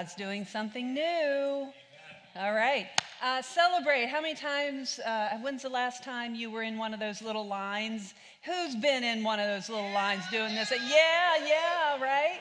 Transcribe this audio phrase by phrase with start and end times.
[0.00, 1.68] God's doing something new.
[2.34, 2.86] All right.
[3.22, 4.06] Uh, celebrate.
[4.06, 7.46] How many times, uh, when's the last time you were in one of those little
[7.46, 8.14] lines?
[8.44, 10.70] Who's been in one of those little lines doing this?
[10.70, 12.40] Yeah, yeah, right?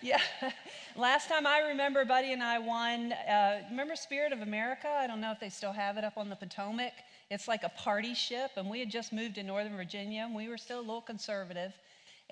[0.00, 0.20] Yeah.
[0.96, 4.86] last time I remember, Buddy and I won, uh, remember Spirit of America?
[4.88, 6.92] I don't know if they still have it up on the Potomac.
[7.30, 10.48] It's like a party ship, and we had just moved to Northern Virginia, and we
[10.48, 11.72] were still a little conservative.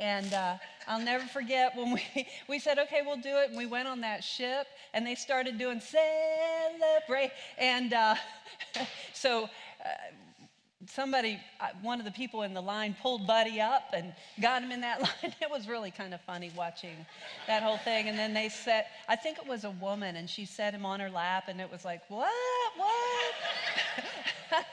[0.00, 0.56] And uh,
[0.88, 3.50] I'll never forget when we, we said, okay, we'll do it.
[3.50, 7.32] And we went on that ship and they started doing celebrate.
[7.58, 8.14] And uh,
[9.12, 9.44] so
[9.84, 9.88] uh,
[10.86, 14.72] somebody, uh, one of the people in the line pulled Buddy up and got him
[14.72, 15.34] in that line.
[15.40, 16.96] It was really kind of funny watching
[17.46, 18.08] that whole thing.
[18.08, 21.00] And then they said, I think it was a woman, and she set him on
[21.00, 22.30] her lap, and it was like, what?
[22.76, 24.64] What?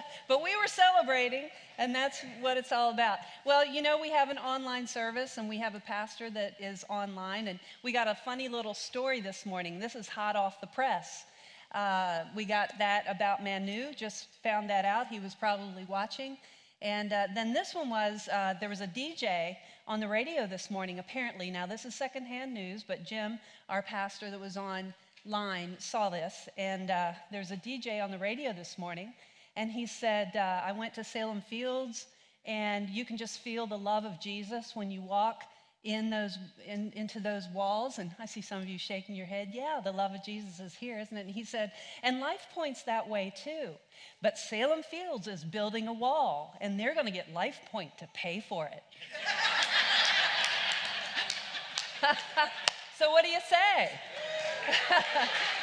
[0.28, 1.48] but we were celebrating,
[1.78, 3.18] and that's what it's all about.
[3.44, 6.84] Well, you know, we have an online service, and we have a pastor that is
[6.88, 9.78] online, and we got a funny little story this morning.
[9.78, 11.24] This is hot off the press.
[11.74, 15.06] Uh, we got that about Manu, just found that out.
[15.08, 16.36] He was probably watching.
[16.82, 19.56] And uh, then this one was uh, there was a DJ
[19.86, 21.50] on the radio this morning, apparently.
[21.50, 24.92] Now, this is secondhand news, but Jim, our pastor that was on
[25.24, 26.48] line, saw this.
[26.58, 29.14] And uh, there's a DJ on the radio this morning
[29.56, 32.06] and he said, uh, I went to Salem Fields,
[32.44, 35.44] and you can just feel the love of Jesus when you walk
[35.84, 37.98] in those in, into those walls.
[37.98, 39.50] And i see some of you shaking your head.
[39.52, 41.26] Yeah the love of jesus is here isn't it?
[41.26, 41.72] And he said
[42.04, 43.70] and life points that way too.
[44.20, 48.08] But salem fields is building a wall and they're going to get life point to
[48.14, 48.84] pay for it.
[53.02, 53.90] So what do you say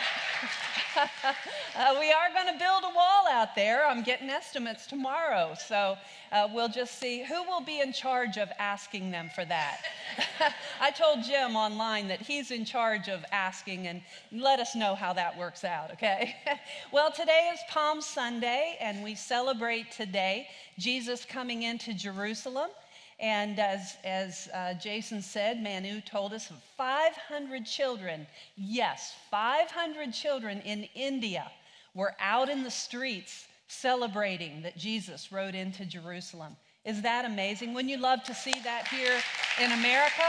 [1.75, 3.85] uh, we are going to build a wall out there.
[3.85, 5.55] I'm getting estimates tomorrow.
[5.67, 5.97] So
[6.31, 9.81] uh, we'll just see who will be in charge of asking them for that.
[10.81, 14.01] I told Jim online that he's in charge of asking and
[14.31, 16.35] let us know how that works out, okay?
[16.91, 20.47] well, today is Palm Sunday, and we celebrate today
[20.77, 22.69] Jesus coming into Jerusalem.
[23.19, 28.25] And as, as uh, Jason said, Manu told us 500 children,
[28.55, 31.51] yes, 500 children in India
[31.93, 36.55] were out in the streets celebrating that Jesus rode into Jerusalem.
[36.85, 37.73] Is that amazing?
[37.73, 39.19] Wouldn't you love to see that here
[39.63, 40.23] in America?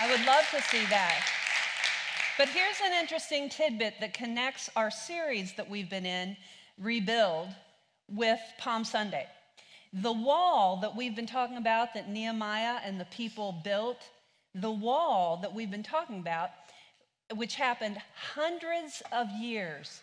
[0.00, 1.22] I would love to see that.
[2.38, 6.36] But here's an interesting tidbit that connects our series that we've been in,
[6.78, 7.48] Rebuild,
[8.08, 9.26] with Palm Sunday.
[9.92, 13.98] The wall that we've been talking about that Nehemiah and the people built,
[14.54, 16.50] the wall that we've been talking about,
[17.34, 17.98] which happened
[18.34, 20.00] hundreds of years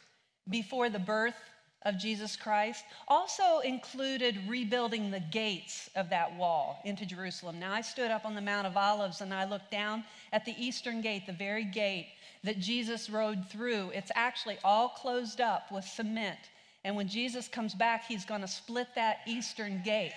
[0.48, 1.36] before the birth
[1.84, 7.60] of Jesus Christ, also included rebuilding the gates of that wall into Jerusalem.
[7.60, 10.56] Now, I stood up on the Mount of Olives and I looked down at the
[10.64, 12.10] eastern gate, the very gate
[12.44, 13.92] that Jesus rode through.
[13.96, 16.38] It's actually all closed up with cement
[16.84, 20.14] and when Jesus comes back, he's going to split that eastern gate.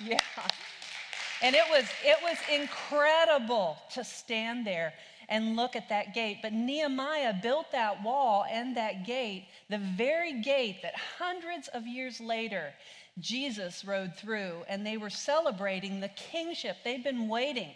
[0.00, 0.18] Yeah.
[1.42, 4.92] And it was it was incredible to stand there
[5.28, 6.38] and look at that gate.
[6.42, 12.20] But Nehemiah built that wall and that gate, the very gate that hundreds of years
[12.20, 12.72] later
[13.20, 16.76] Jesus rode through and they were celebrating the kingship.
[16.84, 17.70] They'd been waiting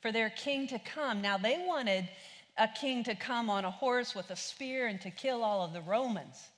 [0.00, 1.20] for their king to come.
[1.20, 2.08] Now they wanted
[2.58, 5.72] a king to come on a horse with a spear and to kill all of
[5.72, 6.48] the Romans.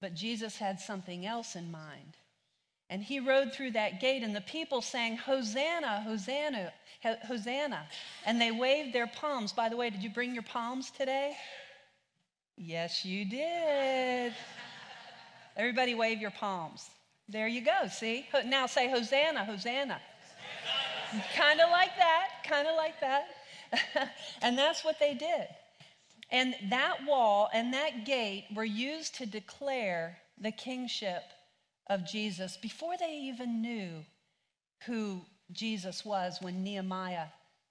[0.00, 2.16] But Jesus had something else in mind.
[2.88, 6.72] And he rode through that gate, and the people sang, Hosanna, Hosanna,
[7.26, 7.86] Hosanna.
[8.24, 9.52] And they waved their palms.
[9.52, 11.36] By the way, did you bring your palms today?
[12.56, 14.32] Yes, you did.
[15.56, 16.88] Everybody wave your palms.
[17.28, 18.26] There you go, see?
[18.46, 20.00] Now say Hosanna, Hosanna.
[21.36, 23.28] kind of like that, kind of like that.
[24.42, 25.48] and that's what they did.
[26.30, 31.22] And that wall and that gate were used to declare the kingship
[31.88, 34.04] of Jesus before they even knew
[34.86, 35.20] who
[35.52, 37.26] Jesus was when Nehemiah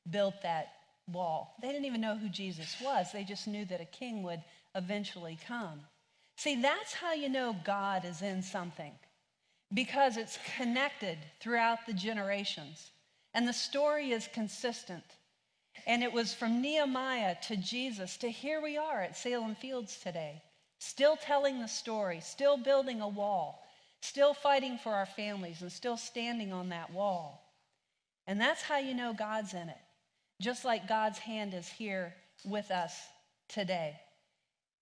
[0.10, 0.70] built that
[1.12, 1.56] wall.
[1.62, 4.42] They didn't even know who Jesus was, they just knew that a king would
[4.74, 5.82] eventually come.
[6.38, 8.92] See, that's how you know God is in something
[9.74, 12.92] because it's connected throughout the generations.
[13.34, 15.04] And the story is consistent.
[15.88, 20.42] And it was from Nehemiah to Jesus to here we are at Salem Fields today,
[20.80, 23.64] still telling the story, still building a wall,
[24.02, 27.54] still fighting for our families, and still standing on that wall.
[28.28, 29.78] And that's how you know God's in it,
[30.42, 32.96] just like God's hand is here with us
[33.48, 34.00] today.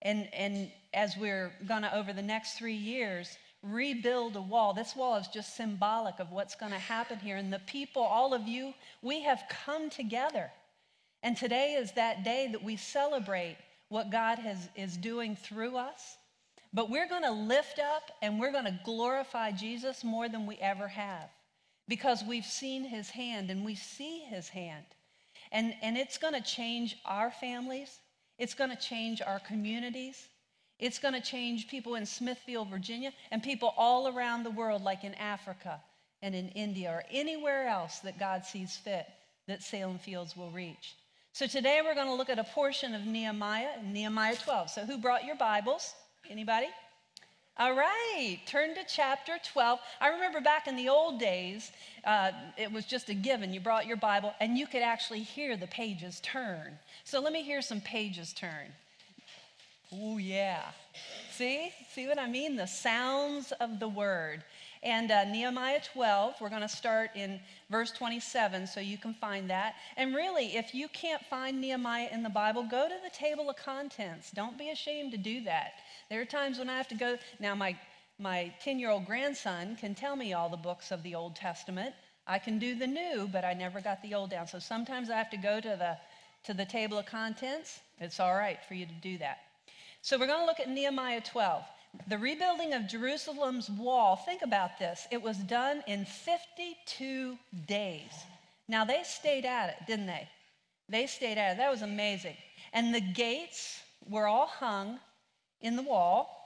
[0.02, 4.74] And, and as we're going to, over the next three years, rebuild a wall.
[4.74, 7.36] This wall is just symbolic of what's going to happen here.
[7.36, 10.50] And the people, all of you, we have come together
[11.24, 13.56] And today is that day that we celebrate
[13.88, 16.18] what God has, is doing through us.
[16.74, 20.56] But we're going to lift up and we're going to glorify Jesus more than we
[20.58, 21.30] ever have
[21.88, 24.84] because we've seen his hand and we see his hand.
[25.50, 28.00] And, and it's going to change our families,
[28.38, 30.28] it's going to change our communities.
[30.80, 35.04] It's going to change people in Smithfield, Virginia, and people all around the world, like
[35.04, 35.80] in Africa
[36.20, 39.06] and in India or anywhere else that God sees fit
[39.46, 40.96] that Salem Fields will reach.
[41.34, 44.70] So today we're going to look at a portion of Nehemiah, Nehemiah 12.
[44.70, 45.92] So who brought your Bibles?
[46.30, 46.68] Anybody?
[47.58, 49.80] All right, turn to chapter 12.
[50.00, 51.72] I remember back in the old days,
[52.04, 53.52] uh, it was just a given.
[53.52, 56.78] You brought your Bible and you could actually hear the pages turn.
[57.02, 58.68] So let me hear some pages turn.
[59.92, 60.62] Oh, yeah.
[61.32, 61.72] See?
[61.90, 62.54] See what I mean?
[62.54, 64.44] The sounds of the word.
[64.84, 67.40] And uh, Nehemiah 12, we're going to start in
[67.70, 69.76] verse 27 so you can find that.
[69.96, 73.56] And really, if you can't find Nehemiah in the Bible, go to the table of
[73.56, 74.30] contents.
[74.30, 75.72] Don't be ashamed to do that.
[76.10, 77.16] There are times when I have to go.
[77.40, 77.76] Now, my
[78.18, 81.94] my 10 year old grandson can tell me all the books of the Old Testament.
[82.26, 84.46] I can do the new, but I never got the old down.
[84.46, 85.96] So sometimes I have to go to the,
[86.44, 87.80] to the table of contents.
[87.98, 89.38] It's all right for you to do that.
[90.00, 91.64] So we're going to look at Nehemiah 12.
[92.08, 95.06] The rebuilding of Jerusalem's wall, think about this.
[95.10, 98.12] It was done in 52 days.
[98.68, 100.28] Now, they stayed at it, didn't they?
[100.88, 101.56] They stayed at it.
[101.58, 102.36] That was amazing.
[102.72, 104.98] And the gates were all hung
[105.60, 106.40] in the wall.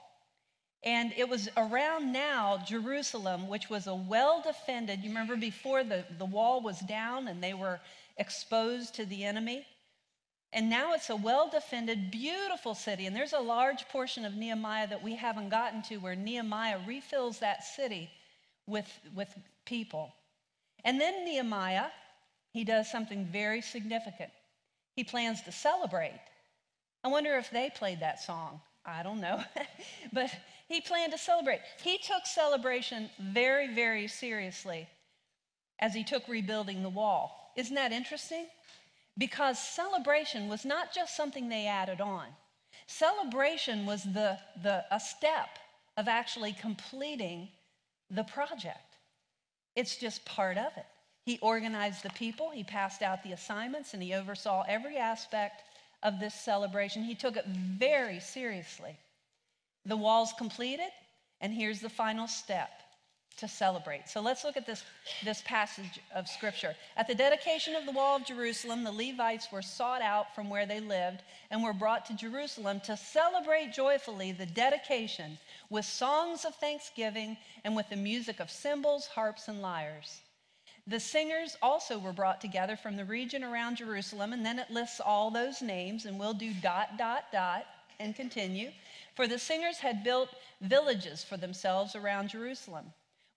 [0.83, 6.05] And it was around now Jerusalem, which was a well defended, you remember before the,
[6.17, 7.81] the wall was down and they were
[8.17, 9.65] exposed to the enemy?
[10.51, 13.05] And now it's a well defended, beautiful city.
[13.05, 17.39] And there's a large portion of Nehemiah that we haven't gotten to where Nehemiah refills
[17.39, 18.09] that city
[18.65, 19.29] with, with
[19.65, 20.13] people.
[20.83, 21.87] And then Nehemiah,
[22.51, 24.31] he does something very significant.
[24.95, 26.19] He plans to celebrate.
[27.03, 28.59] I wonder if they played that song.
[28.85, 29.43] I don't know.
[30.13, 30.31] but
[30.67, 31.61] he planned to celebrate.
[31.83, 34.87] He took celebration very, very seriously
[35.79, 37.53] as he took rebuilding the wall.
[37.55, 38.47] Isn't that interesting?
[39.19, 42.27] Because celebration was not just something they added on.
[42.87, 45.59] Celebration was the, the, a step
[45.97, 47.49] of actually completing
[48.09, 48.95] the project.
[49.75, 50.85] It's just part of it.
[51.25, 55.63] He organized the people, he passed out the assignments, and he oversaw every aspect
[56.01, 57.03] of this celebration.
[57.03, 58.97] He took it very seriously.
[59.85, 60.89] The wall's completed,
[61.41, 62.69] and here's the final step
[63.37, 64.09] to celebrate.
[64.09, 64.83] So let's look at this,
[65.23, 66.75] this passage of scripture.
[66.97, 70.65] At the dedication of the wall of Jerusalem, the Levites were sought out from where
[70.65, 75.37] they lived and were brought to Jerusalem to celebrate joyfully the dedication
[75.69, 80.21] with songs of thanksgiving and with the music of cymbals, harps, and lyres.
[80.87, 84.99] The singers also were brought together from the region around Jerusalem, and then it lists
[84.99, 87.65] all those names, and we'll do dot, dot, dot,
[87.99, 88.71] and continue.
[89.15, 90.29] For the singers had built
[90.61, 92.85] villages for themselves around Jerusalem.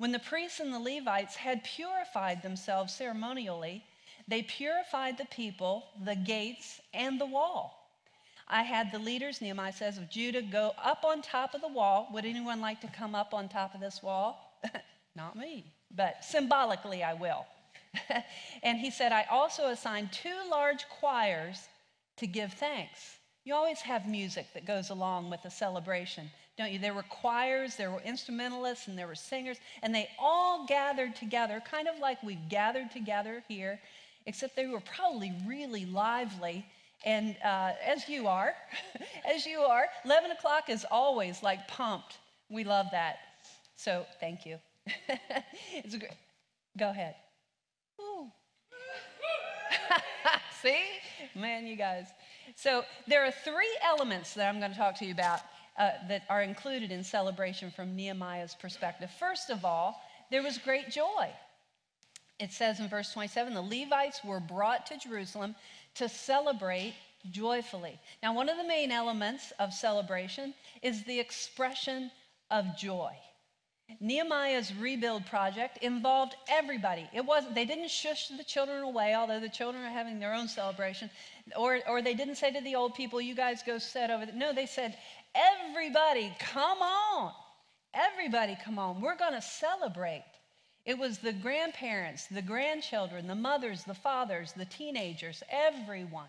[0.03, 3.85] When the priests and the Levites had purified themselves ceremonially,
[4.27, 7.89] they purified the people, the gates, and the wall.
[8.49, 12.09] I had the leaders, Nehemiah says, of Judah go up on top of the wall.
[12.13, 14.61] Would anyone like to come up on top of this wall?
[15.15, 17.47] Not me but symbolically I will.
[18.63, 21.69] and he said, I also assigned two large choirs
[22.17, 23.19] to give thanks.
[23.45, 26.31] You always have music that goes along with a celebration,
[26.63, 26.79] don't you?
[26.79, 31.63] There were choirs, there were instrumentalists, and there were singers, and they all gathered together,
[31.69, 33.81] kind of like we've gathered together here,
[34.27, 36.65] except they were probably really lively.
[37.05, 38.55] And uh, as you are,
[39.29, 42.19] as you are, 11 o'clock is always like pumped.
[42.49, 43.19] We love that.
[43.77, 44.59] So thank you.
[45.73, 46.13] it's a great.
[46.79, 47.17] Go ahead.
[50.63, 50.79] See?
[51.35, 52.07] Man, you guys.
[52.57, 55.41] So there are three elements that I'm going to talk to you about
[55.79, 59.11] uh, that are included in celebration from Nehemiah's perspective.
[59.19, 60.01] First of all,
[60.31, 61.31] there was great joy.
[62.39, 65.55] It says in verse 27 the Levites were brought to Jerusalem
[65.95, 66.95] to celebrate
[67.31, 67.99] joyfully.
[68.23, 72.11] Now, one of the main elements of celebration is the expression
[72.51, 73.13] of joy.
[74.01, 77.09] Nehemiah's rebuild project involved everybody.
[77.13, 80.49] It wasn't, they didn't shush the children away, although the children are having their own
[80.49, 81.11] celebration.
[81.57, 84.35] Or, or they didn't say to the old people, you guys go sit over there.
[84.35, 84.97] No, they said,
[85.35, 87.33] everybody, come on.
[87.95, 89.01] Everybody, come on.
[89.01, 90.25] We're going to celebrate.
[90.85, 96.29] It was the grandparents, the grandchildren, the mothers, the fathers, the teenagers, everyone.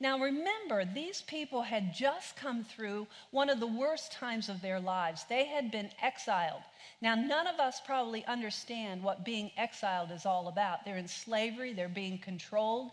[0.00, 4.80] Now remember, these people had just come through one of the worst times of their
[4.80, 5.24] lives.
[5.28, 6.62] They had been exiled.
[7.00, 10.84] Now, none of us probably understand what being exiled is all about.
[10.84, 12.90] They're in slavery, they're being controlled.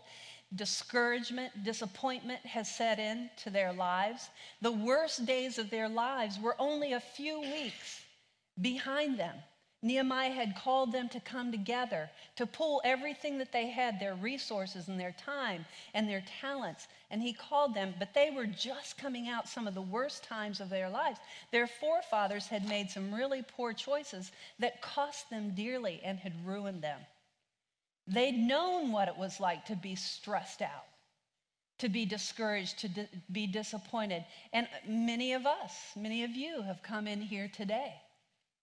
[0.56, 4.28] Discouragement, disappointment has set in to their lives.
[4.60, 8.02] The worst days of their lives were only a few weeks
[8.60, 9.36] behind them.
[9.84, 14.88] Nehemiah had called them to come together, to pull everything that they had, their resources
[14.88, 19.28] and their time and their talents, and he called them, but they were just coming
[19.28, 21.18] out some of the worst times of their lives.
[21.50, 26.80] Their forefathers had made some really poor choices that cost them dearly and had ruined
[26.80, 27.00] them.
[28.06, 30.86] They'd known what it was like to be stressed out,
[31.78, 34.24] to be discouraged, to di- be disappointed.
[34.52, 37.94] And many of us, many of you have come in here today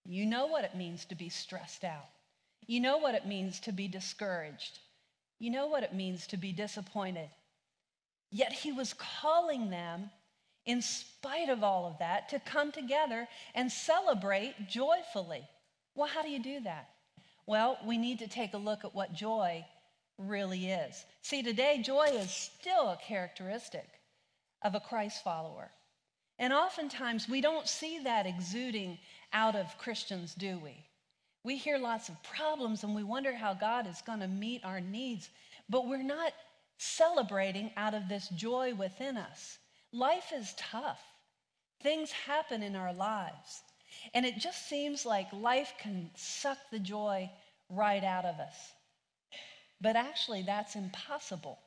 [0.06, 2.08] you know what it means to be stressed out.
[2.66, 4.80] You know what it means to be discouraged.
[5.40, 7.30] You know what it means to be disappointed.
[8.32, 10.10] Yet he was calling them,
[10.66, 15.48] in spite of all of that, to come together and celebrate joyfully.
[15.96, 16.90] Well, how do you do that?
[17.46, 19.66] Well, we need to take a look at what joy
[20.18, 21.06] really is.
[21.22, 23.88] See, today, joy is still a characteristic
[24.62, 25.72] of a Christ follower.
[26.38, 28.98] And oftentimes, we don't see that exuding
[29.34, 30.86] out of Christians, do we?
[31.44, 34.80] We hear lots of problems and we wonder how God is going to meet our
[34.80, 35.30] needs,
[35.70, 36.34] but we're not
[36.78, 39.58] celebrating out of this joy within us.
[39.92, 41.02] Life is tough,
[41.82, 43.62] things happen in our lives,
[44.14, 47.30] and it just seems like life can suck the joy
[47.70, 48.56] right out of us.
[49.80, 51.60] But actually, that's impossible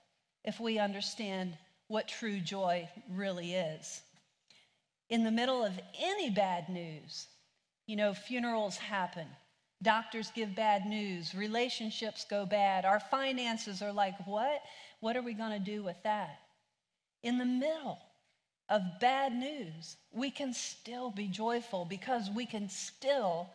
[0.44, 1.56] if we understand
[1.88, 4.02] what true joy really is.
[5.10, 7.26] In the middle of any bad news,
[7.86, 9.26] you know, funerals happen.
[9.82, 11.34] Doctors give bad news.
[11.34, 12.84] Relationships go bad.
[12.84, 14.62] Our finances are like, what?
[15.00, 16.38] What are we going to do with that?
[17.22, 17.98] In the middle
[18.68, 23.48] of bad news, we can still be joyful because we can still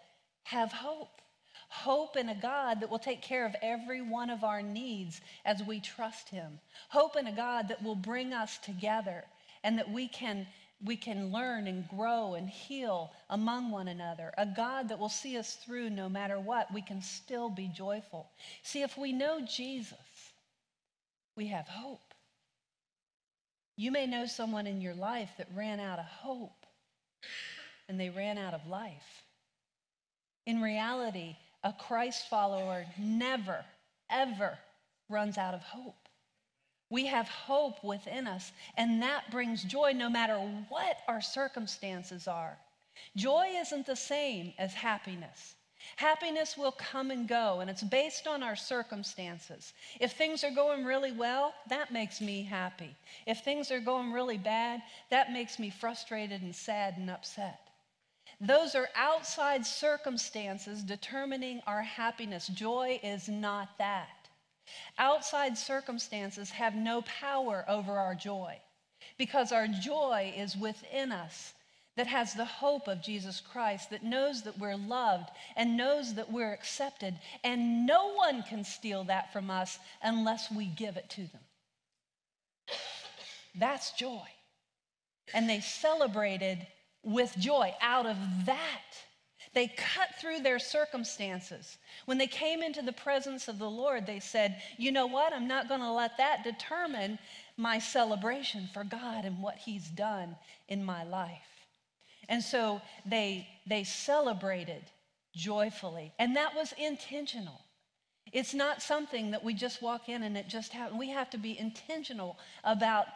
[0.44, 1.22] have hope.
[1.70, 5.62] Hope in a God that will take care of every one of our needs as
[5.64, 6.60] we trust Him.
[6.90, 9.24] Hope in a God that will bring us together
[9.64, 10.48] and that we can
[10.84, 14.34] we can learn and grow and heal among one another.
[14.38, 18.30] A God that will see us through no matter what, we can still be joyful.
[18.64, 19.98] See, if we know Jesus,
[21.36, 22.09] we have hope.
[23.80, 26.66] You may know someone in your life that ran out of hope
[27.88, 29.24] and they ran out of life.
[30.46, 33.64] In reality, a Christ follower never,
[34.12, 34.60] ever
[35.08, 36.10] runs out of hope.
[36.90, 40.36] We have hope within us, and that brings joy no matter
[40.68, 42.58] what our circumstances are.
[43.16, 45.56] Joy isn't the same as happiness.
[45.96, 49.74] Happiness will come and go, and it's based on our circumstances.
[50.00, 52.96] If things are going really well, that makes me happy.
[53.26, 57.70] If things are going really bad, that makes me frustrated and sad and upset.
[58.42, 62.48] Those are outside circumstances determining our happiness.
[62.48, 64.30] Joy is not that.
[64.98, 68.60] Outside circumstances have no power over our joy
[69.18, 71.54] because our joy is within us
[72.00, 76.32] that has the hope of Jesus Christ, that knows that we're loved and knows that
[76.32, 77.14] we're accepted,
[77.44, 81.42] and no one can steal that from us unless we give it to them.
[83.54, 84.24] That's joy.
[85.34, 86.66] And they celebrated
[87.04, 88.16] with joy out of
[88.46, 88.82] that.
[89.54, 91.80] They cut through their circumstances.
[92.06, 95.34] When they came into the presence of the Lord, they said, You know what?
[95.34, 97.20] I'm not going to let that determine
[97.58, 100.38] my celebration for God and what He's done
[100.70, 101.49] in my life.
[102.30, 104.84] And so they, they celebrated
[105.36, 107.60] joyfully, and that was intentional.
[108.32, 111.00] It's not something that we just walk in and it just happens.
[111.00, 113.08] We have to be intentional about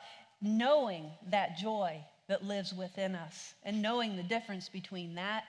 [0.41, 5.43] knowing that joy that lives within us and knowing the difference between that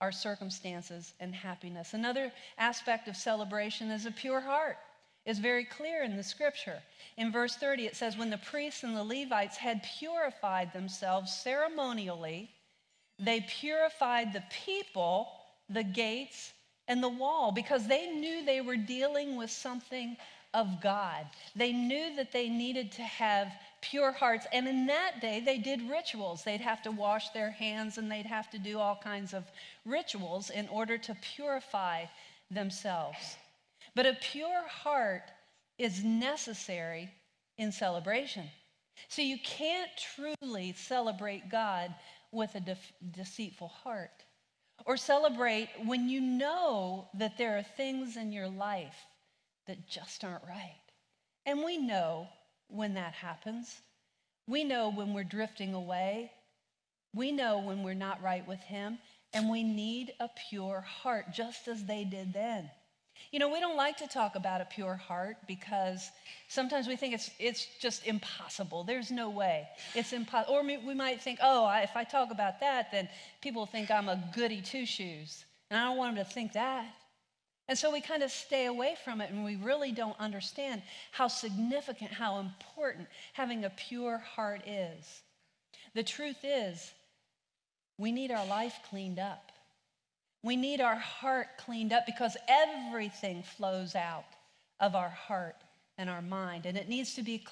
[0.00, 1.94] our circumstances and happiness.
[1.94, 4.76] Another aspect of celebration is a pure heart.
[5.24, 6.80] Is very clear in the scripture.
[7.16, 12.48] In verse 30, it says, When the priests and the Levites had purified themselves ceremonially,
[13.18, 15.28] they purified the people,
[15.68, 16.52] the gates,
[16.88, 20.16] and the wall because they knew they were dealing with something
[20.54, 21.26] of God.
[21.54, 24.46] They knew that they needed to have pure hearts.
[24.52, 26.44] And in that day, they did rituals.
[26.44, 29.44] They'd have to wash their hands and they'd have to do all kinds of
[29.84, 32.04] rituals in order to purify
[32.50, 33.36] themselves.
[33.94, 35.30] But a pure heart
[35.78, 37.10] is necessary
[37.58, 38.46] in celebration.
[39.08, 41.94] So you can't truly celebrate God
[42.32, 42.76] with a de-
[43.12, 44.24] deceitful heart
[44.84, 49.06] or celebrate when you know that there are things in your life
[49.66, 50.80] that just aren't right.
[51.44, 52.28] And we know
[52.68, 53.80] when that happens.
[54.46, 56.30] We know when we're drifting away.
[57.14, 58.98] We know when we're not right with Him.
[59.32, 62.70] And we need a pure heart, just as they did then.
[63.32, 66.10] You know, we don't like to talk about a pure heart because
[66.48, 68.84] sometimes we think it's, it's just impossible.
[68.84, 69.68] There's no way.
[69.94, 70.54] It's impossible.
[70.54, 73.08] Or we might think, oh, I, if I talk about that, then
[73.40, 75.44] people think I'm a goody two shoes.
[75.70, 76.86] And I don't want them to think that.
[77.68, 81.26] And so we kind of stay away from it and we really don't understand how
[81.26, 85.22] significant, how important having a pure heart is.
[85.94, 86.92] The truth is,
[87.98, 89.50] we need our life cleaned up.
[90.46, 94.26] We need our heart cleaned up because everything flows out
[94.78, 95.56] of our heart
[95.98, 96.66] and our mind.
[96.66, 97.44] And it needs to be,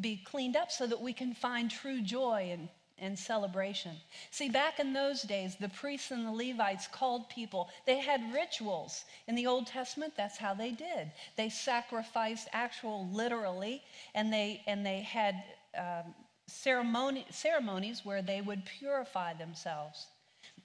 [0.00, 3.96] be cleaned up so that we can find true joy and, and celebration.
[4.30, 9.06] See, back in those days, the priests and the Levites called people, they had rituals.
[9.26, 11.10] In the Old Testament, that's how they did.
[11.36, 13.82] They sacrificed actual literally,
[14.14, 15.42] and they, and they had
[15.76, 16.14] um,
[16.46, 20.06] ceremony, ceremonies where they would purify themselves.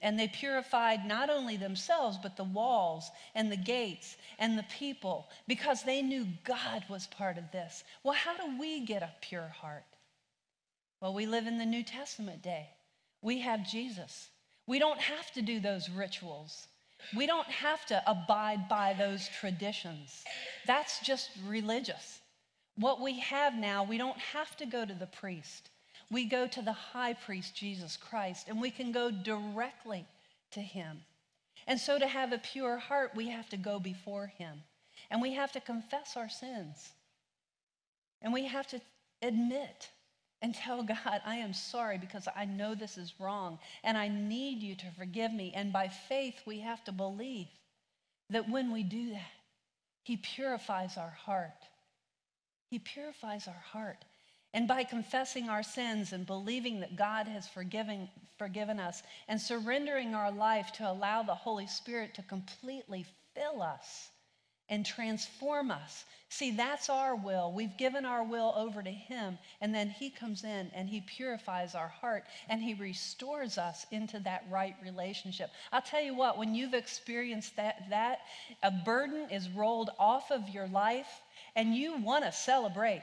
[0.00, 5.28] And they purified not only themselves, but the walls and the gates and the people
[5.46, 7.84] because they knew God was part of this.
[8.02, 9.84] Well, how do we get a pure heart?
[11.00, 12.68] Well, we live in the New Testament day.
[13.20, 14.28] We have Jesus.
[14.66, 16.68] We don't have to do those rituals.
[17.16, 20.24] We don't have to abide by those traditions.
[20.66, 22.20] That's just religious.
[22.76, 25.70] What we have now, we don't have to go to the priest
[26.12, 30.06] we go to the high priest, Jesus Christ, and we can go directly
[30.52, 31.00] to him.
[31.66, 34.62] And so, to have a pure heart, we have to go before him
[35.10, 36.92] and we have to confess our sins.
[38.20, 38.80] And we have to
[39.20, 39.88] admit
[40.40, 44.62] and tell God, I am sorry because I know this is wrong and I need
[44.62, 45.52] you to forgive me.
[45.54, 47.48] And by faith, we have to believe
[48.30, 49.30] that when we do that,
[50.02, 51.50] He purifies our heart.
[52.70, 54.04] He purifies our heart.
[54.54, 60.14] And by confessing our sins and believing that God has forgiven, forgiven us and surrendering
[60.14, 64.10] our life to allow the Holy Spirit to completely fill us
[64.68, 66.04] and transform us.
[66.28, 67.52] See, that's our will.
[67.52, 71.74] We've given our will over to Him, and then He comes in and He purifies
[71.74, 75.50] our heart and He restores us into that right relationship.
[75.72, 78.20] I'll tell you what, when you've experienced that, that
[78.62, 81.20] a burden is rolled off of your life
[81.54, 83.02] and you want to celebrate.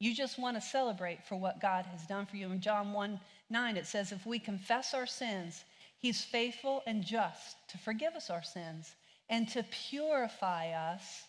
[0.00, 2.50] You just want to celebrate for what God has done for you.
[2.50, 5.64] In John 1 9, it says, If we confess our sins,
[5.98, 8.94] He's faithful and just to forgive us our sins
[9.28, 11.22] and to purify us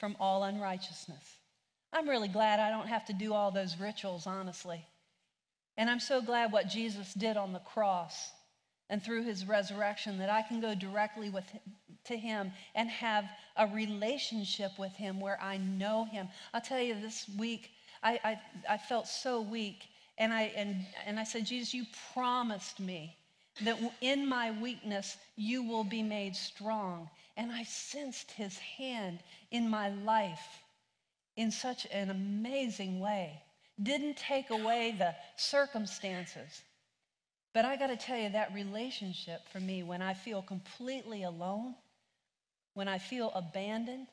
[0.00, 1.38] from all unrighteousness.
[1.92, 4.84] I'm really glad I don't have to do all those rituals, honestly.
[5.76, 8.32] And I'm so glad what Jesus did on the cross
[8.90, 11.44] and through his resurrection that I can go directly with
[12.08, 13.24] to him and have
[13.56, 16.28] a relationship with him where I know him.
[16.52, 17.70] I'll tell you this week,
[18.02, 18.40] I, I,
[18.74, 19.88] I felt so weak.
[20.16, 23.16] And I, and, and I said, Jesus, you promised me
[23.62, 27.08] that in my weakness you will be made strong.
[27.36, 29.20] And I sensed his hand
[29.50, 30.62] in my life
[31.36, 33.40] in such an amazing way.
[33.80, 36.62] Didn't take away the circumstances.
[37.54, 41.74] But I got to tell you, that relationship for me, when I feel completely alone,
[42.74, 44.06] when I feel abandoned,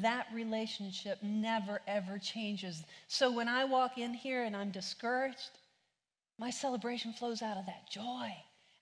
[0.00, 2.84] that relationship never ever changes.
[3.08, 5.50] So when I walk in here and I'm discouraged,
[6.38, 8.34] my celebration flows out of that joy,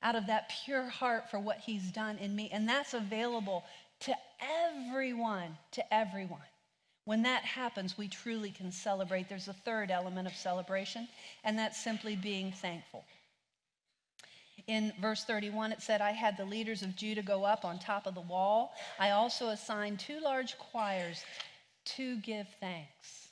[0.02, 2.50] out of that pure heart for what He's done in me.
[2.52, 3.64] And that's available
[4.00, 6.40] to everyone, to everyone.
[7.04, 9.28] When that happens, we truly can celebrate.
[9.28, 11.08] There's a third element of celebration,
[11.42, 13.04] and that's simply being thankful
[14.66, 18.06] in verse 31, it said, I had the leaders of Judah go up on top
[18.06, 18.74] of the wall.
[18.98, 21.24] I also assigned two large choirs
[21.96, 23.28] to give thanks.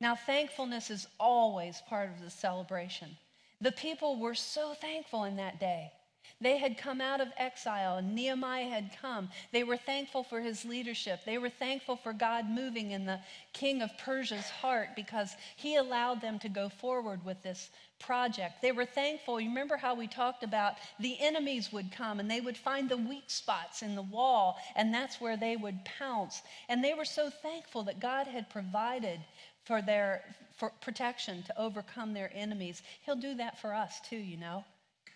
[0.00, 3.16] Now, thankfulness is always part of the celebration.
[3.60, 5.92] The people were so thankful in that day.
[6.40, 9.28] They had come out of exile and Nehemiah had come.
[9.52, 11.20] They were thankful for his leadership.
[11.26, 13.20] They were thankful for God moving in the
[13.52, 18.62] king of Persia's heart because he allowed them to go forward with this project.
[18.62, 19.40] They were thankful.
[19.40, 22.96] You remember how we talked about the enemies would come and they would find the
[22.96, 26.42] weak spots in the wall, and that's where they would pounce.
[26.68, 29.20] And they were so thankful that God had provided
[29.64, 30.24] for their
[30.56, 32.82] for protection to overcome their enemies.
[33.06, 34.64] He'll do that for us too, you know.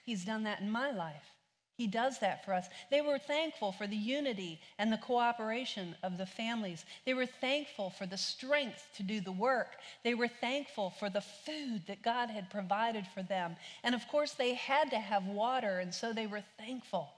[0.05, 1.35] He's done that in my life.
[1.77, 2.69] He does that for us.
[2.91, 6.85] They were thankful for the unity and the cooperation of the families.
[7.05, 9.77] They were thankful for the strength to do the work.
[10.05, 13.57] They were thankful for the food that God had provided for them.
[13.83, 17.09] And of course, they had to have water, and so they were thankful.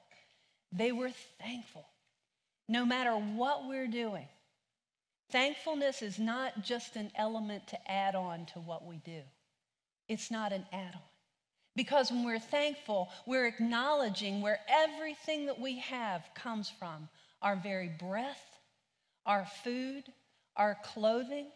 [0.72, 1.86] They were thankful.
[2.66, 4.26] No matter what we're doing,
[5.30, 9.20] thankfulness is not just an element to add on to what we do,
[10.08, 11.15] it's not an add on.
[11.76, 17.08] Because when we're thankful, we're acknowledging where everything that we have comes from.
[17.42, 18.42] Our very breath,
[19.26, 20.04] our food,
[20.56, 21.48] our clothing,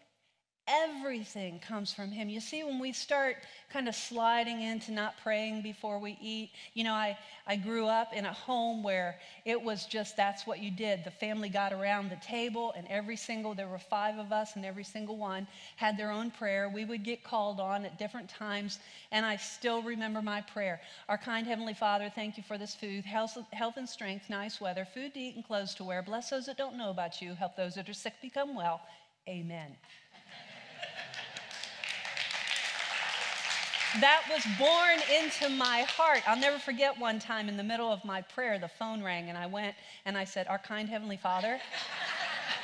[0.73, 2.29] Everything comes from Him.
[2.29, 3.37] You see, when we start
[3.73, 8.13] kind of sliding into not praying before we eat, you know, I, I grew up
[8.13, 11.03] in a home where it was just that's what you did.
[11.03, 14.65] The family got around the table, and every single, there were five of us, and
[14.65, 16.69] every single one had their own prayer.
[16.69, 18.79] We would get called on at different times,
[19.11, 20.81] and I still remember my prayer.
[21.09, 24.85] Our kind Heavenly Father, thank you for this food, health, health and strength, nice weather,
[24.85, 26.01] food to eat, and clothes to wear.
[26.01, 28.81] Bless those that don't know about you, help those that are sick become well.
[29.29, 29.77] Amen.
[33.99, 36.23] That was born into my heart.
[36.27, 39.37] I'll never forget one time in the middle of my prayer, the phone rang, and
[39.37, 39.75] I went
[40.05, 41.59] and I said, Our kind Heavenly Father.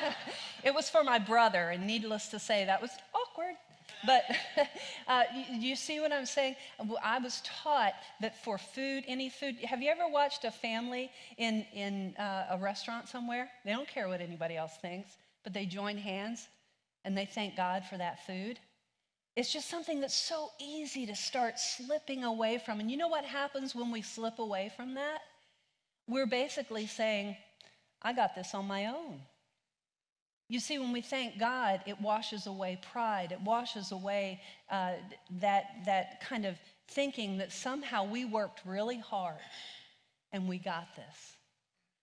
[0.64, 3.54] it was for my brother, and needless to say, that was awkward.
[4.06, 4.24] But
[5.08, 6.56] uh, you, you, see what I'm saying?
[7.02, 11.64] I was taught that for food, any food, have you ever watched a family in,
[11.74, 13.48] in uh, a restaurant somewhere?
[13.64, 16.46] They don't care what anybody else thinks, but they join hands
[17.04, 18.58] and they thank God for that food.
[19.36, 22.80] It's just something that's so easy to start slipping away from.
[22.80, 25.20] And you know what happens when we slip away from that?
[26.08, 27.36] We're basically saying,
[28.00, 29.20] I got this on my own.
[30.48, 33.32] You see, when we thank God, it washes away pride.
[33.32, 34.92] It washes away uh,
[35.40, 36.56] that, that kind of
[36.88, 39.36] thinking that somehow we worked really hard
[40.32, 41.36] and we got this.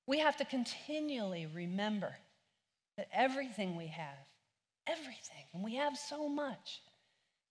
[0.08, 2.13] We have to continually remember
[2.98, 4.28] that everything we have,
[4.88, 6.82] everything, and we have so much,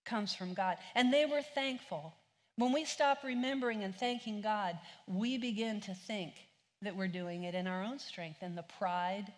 [0.05, 0.77] comes from God.
[0.95, 2.15] And they were thankful.
[2.57, 6.35] When we stop remembering and thanking God, we begin to think
[6.83, 9.33] that we're doing it in our own strength, and the pride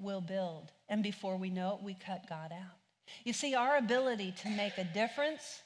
[0.00, 0.70] will build.
[0.88, 2.76] And before we know it, we cut God out.
[3.24, 5.62] You see, our ability to make a difference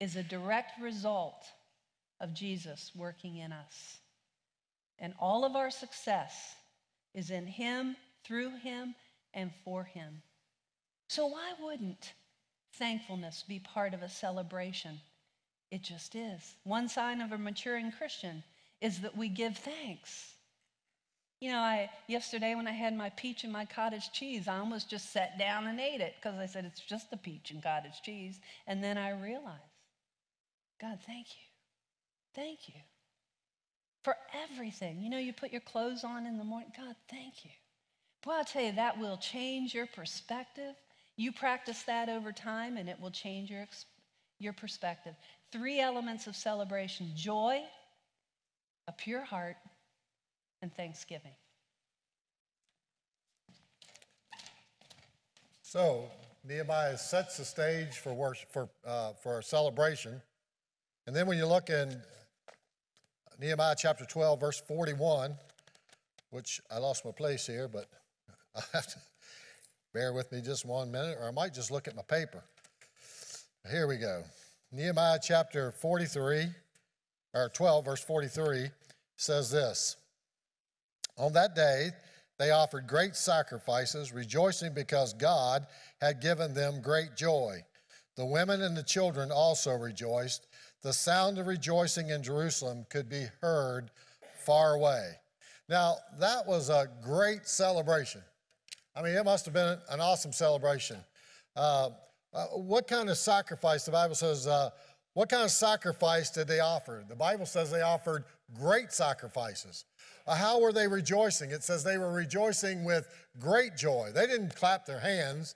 [0.00, 1.44] is a direct result
[2.20, 3.98] of Jesus working in us.
[4.98, 6.54] And all of our success
[7.14, 8.94] is in Him, through Him,
[9.34, 10.22] and for Him.
[11.08, 12.12] So why wouldn't
[12.74, 15.00] thankfulness be part of a celebration.
[15.70, 16.54] It just is.
[16.64, 18.42] One sign of a maturing Christian
[18.80, 20.34] is that we give thanks.
[21.40, 24.88] You know, I yesterday when I had my peach and my cottage cheese, I almost
[24.88, 28.00] just sat down and ate it because I said it's just a peach and cottage
[28.02, 28.38] cheese.
[28.66, 29.60] And then I realized,
[30.80, 31.42] God, thank you.
[32.34, 32.74] Thank you
[34.04, 35.00] for everything.
[35.00, 36.72] You know, you put your clothes on in the morning.
[36.76, 37.50] God, thank you.
[38.22, 40.74] Boy, I'll tell you, that will change your perspective
[41.22, 43.66] you practice that over time, and it will change your,
[44.40, 45.14] your perspective.
[45.52, 47.60] Three elements of celebration joy,
[48.88, 49.56] a pure heart,
[50.62, 51.32] and thanksgiving.
[55.62, 56.10] So,
[56.44, 60.20] Nehemiah sets the stage for, worship, for, uh, for a celebration.
[61.06, 62.02] And then when you look in
[63.40, 65.34] Nehemiah chapter 12, verse 41,
[66.30, 67.86] which I lost my place here, but
[68.56, 68.96] I have to
[69.92, 72.42] Bear with me just one minute, or I might just look at my paper.
[73.70, 74.22] Here we go.
[74.72, 76.46] Nehemiah chapter 43,
[77.34, 78.70] or 12, verse 43
[79.16, 79.96] says this
[81.18, 81.90] On that day,
[82.38, 85.66] they offered great sacrifices, rejoicing because God
[86.00, 87.62] had given them great joy.
[88.16, 90.46] The women and the children also rejoiced.
[90.82, 93.90] The sound of rejoicing in Jerusalem could be heard
[94.44, 95.12] far away.
[95.68, 98.22] Now, that was a great celebration.
[98.94, 100.98] I mean, it must have been an awesome celebration.
[101.56, 101.90] Uh,
[102.34, 104.70] uh, what kind of sacrifice, the Bible says, uh,
[105.14, 107.04] what kind of sacrifice did they offer?
[107.08, 108.24] The Bible says they offered
[108.58, 109.86] great sacrifices.
[110.26, 111.50] Uh, how were they rejoicing?
[111.50, 114.10] It says they were rejoicing with great joy.
[114.14, 115.54] They didn't clap their hands,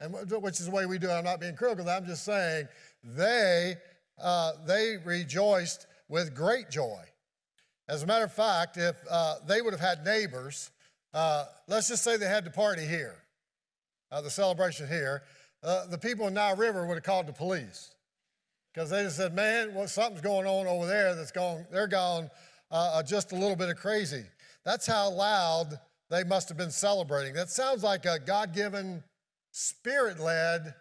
[0.00, 1.10] and which is the way we do.
[1.10, 1.88] I'm not being critical.
[1.88, 2.68] I'm just saying
[3.04, 3.76] they
[4.22, 7.02] uh, they rejoiced with great joy.
[7.88, 8.96] As a matter of fact, if
[9.46, 10.70] they would have had neighbors
[11.12, 13.16] uh, let's just say they had the party here,
[14.12, 15.22] uh, the celebration here.
[15.62, 17.94] Uh, the people in Nile River would have called the police
[18.72, 22.30] because they just said, man, well, something's going on over there that's going, they're gone
[22.70, 24.24] uh, uh, just a little bit of crazy.
[24.64, 27.34] That's how loud they must have been celebrating.
[27.34, 29.02] That sounds like a God given,
[29.50, 30.74] spirit led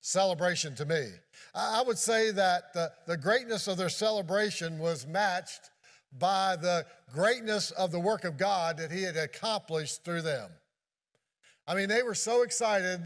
[0.00, 1.06] celebration to me.
[1.54, 5.70] I would say that the, the greatness of their celebration was matched
[6.18, 10.50] by the greatness of the work of God that He had accomplished through them.
[11.66, 13.00] I mean, they were so excited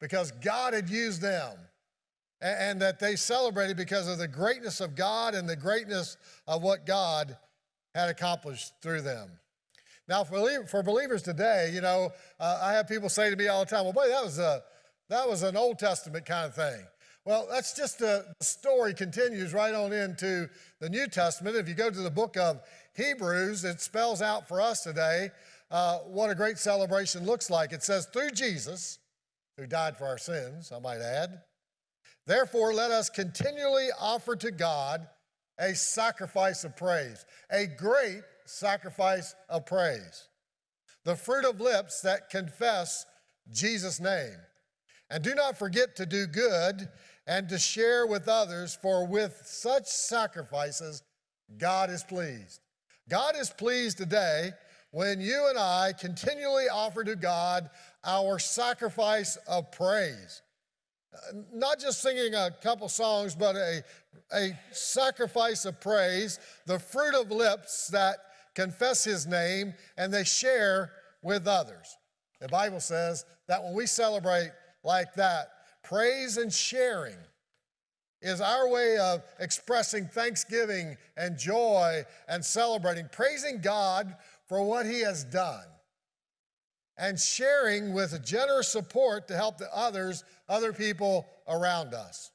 [0.00, 1.56] because God had used them
[2.40, 6.16] and, and that they celebrated because of the greatness of God and the greatness
[6.46, 7.36] of what God
[7.94, 9.30] had accomplished through them.
[10.08, 13.64] Now, for, for believers today, you know, uh, I have people say to me all
[13.64, 14.62] the time, well, boy, that was, a,
[15.08, 16.86] that was an Old Testament kind of thing.
[17.26, 21.56] Well, that's just the story continues right on into the New Testament.
[21.56, 22.60] If you go to the book of
[22.94, 25.30] Hebrews, it spells out for us today
[25.68, 27.72] uh, what a great celebration looks like.
[27.72, 29.00] It says, through Jesus,
[29.56, 31.40] who died for our sins, I might add.
[32.28, 35.08] Therefore, let us continually offer to God
[35.58, 40.28] a sacrifice of praise, a great sacrifice of praise,
[41.04, 43.04] the fruit of lips that confess
[43.50, 44.36] Jesus' name.
[45.10, 46.88] And do not forget to do good
[47.26, 51.02] and to share with others, for with such sacrifices,
[51.58, 52.60] God is pleased.
[53.08, 54.50] God is pleased today
[54.90, 57.68] when you and I continually offer to God
[58.04, 60.42] our sacrifice of praise.
[61.52, 63.82] Not just singing a couple songs, but a,
[64.32, 68.16] a sacrifice of praise, the fruit of lips that
[68.54, 71.96] confess his name and they share with others.
[72.40, 74.50] The Bible says that when we celebrate
[74.84, 75.48] like that,
[75.88, 77.16] praise and sharing
[78.22, 84.14] is our way of expressing thanksgiving and joy and celebrating, praising God
[84.46, 85.66] for what he has done
[86.98, 92.30] and sharing with generous support to help the others, other people around us.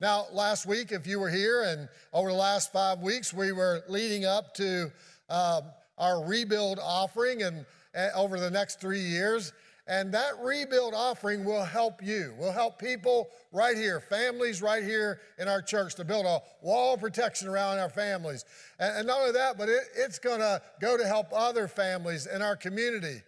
[0.00, 3.82] Now, last week, if you were here, and over the last five weeks, we were
[3.88, 4.90] leading up to
[5.28, 5.62] um,
[5.98, 9.52] our rebuild offering, and, and over the next three years.
[9.86, 15.20] And that rebuild offering will help you, will help people right here, families right here
[15.38, 18.44] in our church to build a wall of protection around our families.
[18.78, 22.42] And, not only that, but it, it's going to go to help other families in
[22.42, 23.22] our community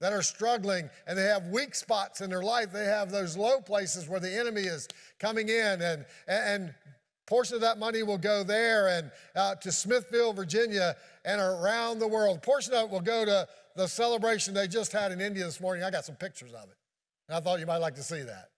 [0.00, 2.72] that are struggling and they have weak spots in their life.
[2.72, 6.74] They have those low places where the enemy is coming in, and, and
[7.26, 10.96] portion of that money will go there and uh, to Smithville, Virginia,
[11.28, 12.38] and around the world.
[12.38, 15.60] A portion of it will go to the celebration they just had in India this
[15.60, 15.84] morning.
[15.84, 16.76] I got some pictures of it,
[17.28, 18.48] and I thought you might like to see that.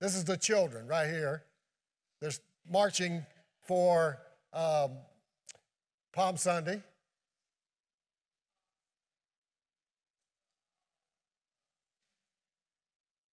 [0.00, 1.44] This is the children right here.
[2.22, 2.30] They're
[2.68, 3.26] marching
[3.66, 4.18] for
[4.54, 4.92] um,
[6.14, 6.82] Palm Sunday.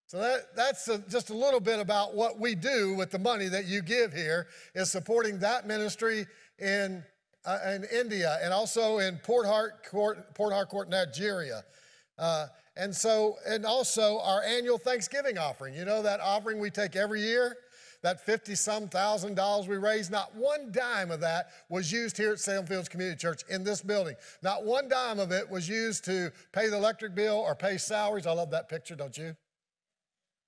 [0.08, 3.48] So that, that's a, just a little bit about what we do with the money
[3.48, 6.26] that you give here is supporting that ministry
[6.60, 7.06] in,
[7.46, 11.64] uh, in India and also in Port Harcourt, Port Harcourt, Nigeria.
[12.18, 15.74] Uh, and so, and also our annual Thanksgiving offering.
[15.74, 17.58] You know that offering we take every year?
[18.04, 22.32] That 50 some thousand dollars we raised, not one dime of that was used here
[22.32, 24.16] at Salem Fields Community Church in this building.
[24.42, 28.26] Not one dime of it was used to pay the electric bill or pay salaries.
[28.26, 29.36] I love that picture, don't you?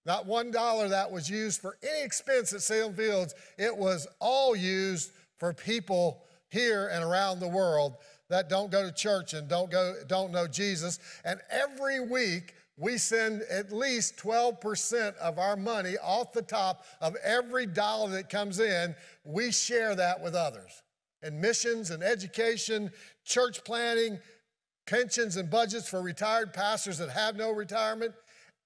[0.06, 3.36] Not one dollar that was used for any expense at Salem Fields.
[3.60, 6.23] It was all used for people
[6.54, 7.96] here and around the world
[8.30, 11.00] that don't go to church and don't go don't know Jesus.
[11.26, 17.16] And every week we send at least 12% of our money off the top of
[17.24, 18.96] every dollar that comes in.
[19.24, 20.82] We share that with others.
[21.22, 22.92] And missions and education,
[23.26, 24.20] church planning,
[24.86, 28.13] pensions and budgets for retired pastors that have no retirement.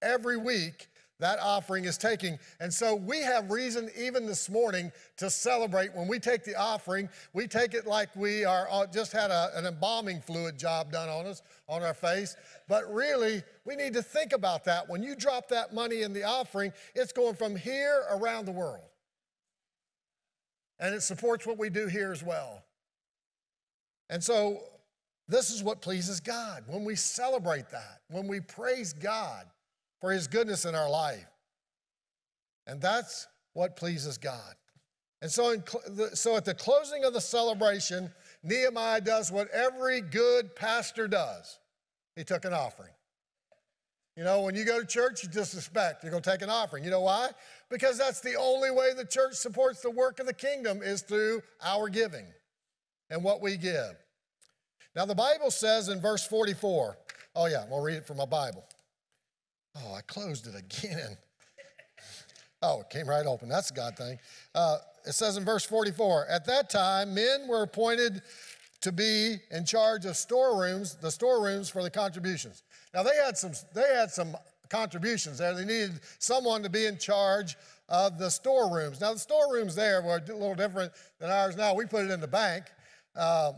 [0.01, 0.87] Every week,
[1.19, 2.37] that offering is taking.
[2.59, 5.93] And so we have reason even this morning to celebrate.
[5.95, 9.49] When we take the offering, we take it like we are uh, just had a,
[9.55, 12.35] an embalming fluid job done on us, on our face.
[12.67, 14.87] But really, we need to think about that.
[14.87, 18.85] When you drop that money in the offering, it's going from here around the world.
[20.79, 22.63] And it supports what we do here as well.
[24.09, 24.61] And so
[25.27, 29.47] this is what pleases God when we celebrate that, when we praise God
[29.99, 31.25] for his goodness in our life.
[32.65, 34.55] And that's what pleases God.
[35.21, 35.63] And so, in,
[36.13, 38.11] so at the closing of the celebration,
[38.43, 41.59] Nehemiah does what every good pastor does
[42.15, 42.91] he took an offering.
[44.15, 46.49] You know, when you go to church, you just expect you're going to take an
[46.49, 46.83] offering.
[46.83, 47.29] You know why?
[47.69, 51.41] Because that's the only way the church supports the work of the kingdom is through
[51.63, 52.25] our giving
[53.11, 53.95] and what we give.
[54.95, 56.97] Now, the Bible says in verse 44,
[57.35, 58.65] oh, yeah, I'm going to read it from my Bible.
[59.79, 61.17] Oh, I closed it again.
[62.61, 63.49] Oh, it came right open.
[63.49, 64.17] That's a God thing.
[64.55, 68.21] Uh, it says in verse 44 At that time, men were appointed
[68.81, 72.63] to be in charge of storerooms, the storerooms for the contributions.
[72.93, 74.35] Now, they had some, they had some
[74.69, 75.53] contributions there.
[75.53, 77.55] They needed someone to be in charge
[77.89, 79.01] of the storerooms.
[79.01, 81.73] Now, the storerooms there were a little different than ours now.
[81.73, 82.65] We put it in the bank.
[83.15, 83.53] Uh,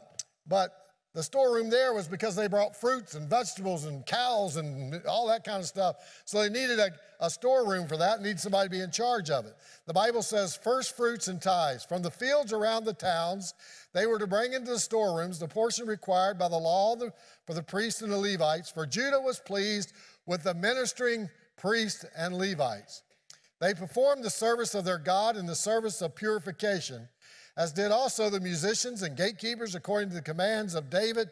[0.47, 0.78] but
[1.19, 5.43] the storeroom there was because they brought fruits and vegetables and cows and all that
[5.43, 5.97] kind of stuff.
[6.23, 9.45] So they needed a, a storeroom for that, needed somebody to be in charge of
[9.45, 9.53] it.
[9.85, 11.83] The Bible says first fruits and tithes.
[11.83, 13.53] From the fields around the towns,
[13.91, 16.95] they were to bring into the storerooms the portion required by the law
[17.45, 19.91] for the priests and the Levites, for Judah was pleased
[20.25, 23.03] with the ministering priests and Levites.
[23.59, 27.09] They performed the service of their God in the service of purification
[27.59, 31.29] as did also the musicians and gatekeepers according to the commands of David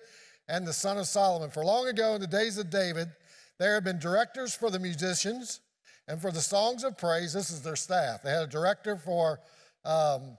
[0.49, 1.49] and the son of Solomon.
[1.49, 3.07] For long ago, in the days of David,
[3.59, 5.61] there had been directors for the musicians
[6.05, 7.31] and for the songs of praise.
[7.31, 8.23] This is their staff.
[8.23, 9.39] They had a director for
[9.85, 10.37] um,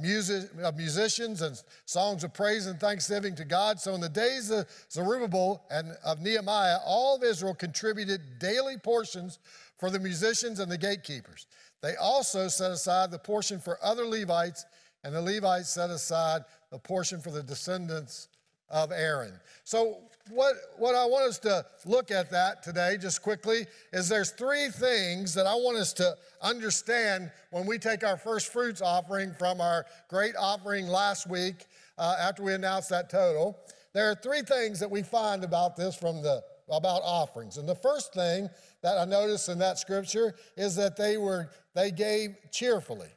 [0.00, 3.78] music, musicians and songs of praise and thanksgiving to God.
[3.78, 9.38] So in the days of Zerubbabel and of Nehemiah, all of Israel contributed daily portions
[9.78, 11.46] for the musicians and the gatekeepers.
[11.80, 14.64] They also set aside the portion for other Levites,
[15.04, 18.28] and the Levites set aside the portion for the descendants
[18.70, 19.38] of Aaron.
[19.64, 19.98] So
[20.30, 24.68] what, what I want us to look at that today, just quickly, is there's three
[24.68, 29.60] things that I want us to understand when we take our first fruits offering from
[29.60, 31.66] our great offering last week
[31.98, 33.58] uh, after we announced that total.
[33.92, 37.58] There are three things that we find about this from the about offerings.
[37.58, 38.48] And the first thing
[38.82, 43.10] that I noticed in that scripture is that they were they gave cheerfully.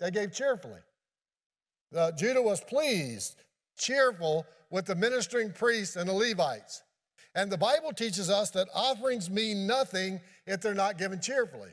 [0.00, 0.80] They gave cheerfully.
[1.96, 3.36] Uh, Judah was pleased,
[3.78, 6.82] cheerful with the ministering priests and the Levites.
[7.34, 11.70] And the Bible teaches us that offerings mean nothing if they're not given cheerfully.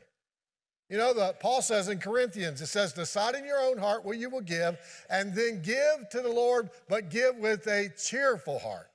[0.89, 4.17] You know, the, Paul says in Corinthians, it says, decide in your own heart what
[4.17, 4.77] you will give,
[5.09, 8.91] and then give to the Lord, but give with a cheerful heart.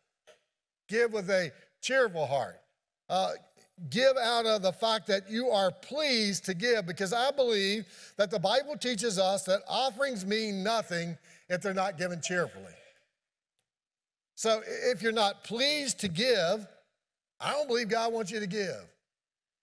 [0.88, 2.60] Give with a cheerful heart.
[3.08, 3.32] Uh,
[3.88, 8.30] give out of the fact that you are pleased to give, because I believe that
[8.30, 11.16] the Bible teaches us that offerings mean nothing
[11.48, 12.74] if they're not given cheerfully.
[14.34, 16.66] So if you're not pleased to give,
[17.40, 18.86] I don't believe God wants you to give.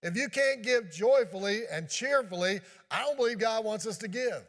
[0.02, 4.44] If you can't give joyfully and cheerfully, I don't believe God wants us to give.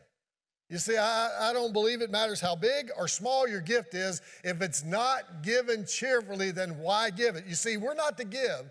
[0.71, 4.21] You see, I, I don't believe it matters how big or small your gift is.
[4.45, 7.47] If it's not given cheerfully, then why give it?
[7.47, 8.71] You see, we're not to give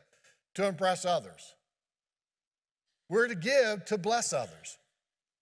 [0.58, 1.54] to impress others,
[3.10, 4.80] we're to give to bless others.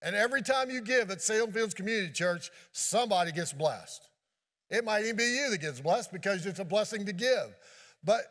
[0.02, 4.10] And every time you give at Salem Fields Community Church, somebody gets blessed.
[4.70, 7.56] It might even be you that gets blessed because it's a blessing to give.
[8.04, 8.24] But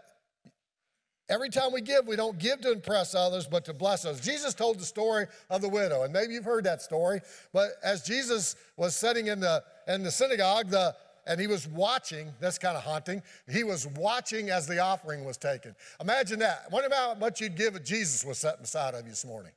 [1.30, 4.20] every time we give, we don't give to impress others, but to bless others.
[4.20, 7.22] Jesus told the story of the widow, and maybe you've heard that story.
[7.54, 10.94] But as Jesus was sitting in the in the synagogue, the
[11.26, 13.22] and he was watching, that's kind of haunting.
[13.50, 15.74] He was watching as the offering was taken.
[16.00, 16.70] Imagine that.
[16.70, 19.52] Wonder how much you'd give if Jesus was sitting beside of you this morning.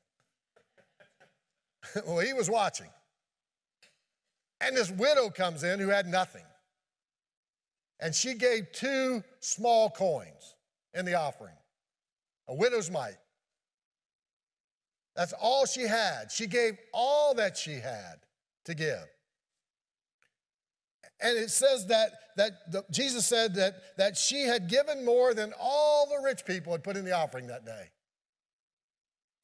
[2.07, 2.87] well, he was watching.
[4.61, 6.43] And this widow comes in who had nothing
[7.99, 10.55] and she gave two small coins
[10.93, 11.55] in the offering,
[12.47, 13.17] a widow's mite.
[15.15, 16.31] That's all she had.
[16.31, 18.17] She gave all that she had
[18.65, 19.05] to give.
[21.19, 25.53] And it says that, that the, Jesus said that, that she had given more than
[25.59, 27.89] all the rich people had put in the offering that day.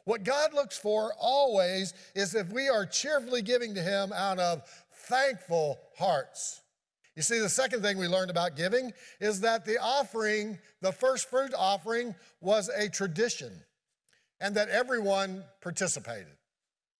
[0.05, 4.61] What God looks for always is if we are cheerfully giving to Him out of
[5.07, 6.61] thankful hearts.
[7.15, 11.29] You see, the second thing we learned about giving is that the offering, the first
[11.29, 13.51] fruit offering, was a tradition
[14.41, 16.33] and that everyone participated.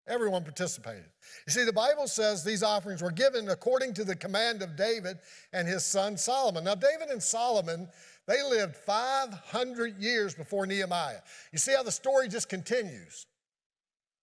[0.07, 1.05] Everyone participated.
[1.47, 5.17] You see, the Bible says these offerings were given according to the command of David
[5.53, 6.65] and his son Solomon.
[6.65, 7.87] Now, David and Solomon,
[8.27, 11.21] they lived 500 years before Nehemiah.
[11.53, 13.25] You see how the story just continues.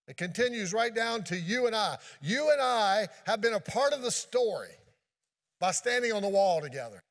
[0.07, 1.97] It continues right down to you and I.
[2.21, 4.75] You and I have been a part of the story
[5.61, 7.03] by standing on the wall together.